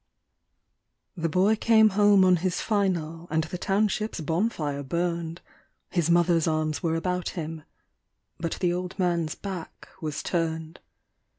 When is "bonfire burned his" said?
4.19-6.09